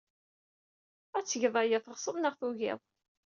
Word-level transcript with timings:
Ad 1.17 1.25
tged 1.25 1.55
aya, 1.63 1.79
teɣsed 1.85 2.15
neɣ 2.17 2.33
tugid. 2.39 2.79